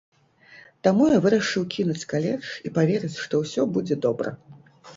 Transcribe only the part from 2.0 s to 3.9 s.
каледж і паверыць, што ўсё